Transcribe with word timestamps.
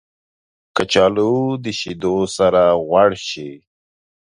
کچالو 0.75 1.31
د 1.63 1.65
شیدو 1.79 2.15
سره 2.37 2.61
غوړ 2.85 3.09
شي 3.27 3.51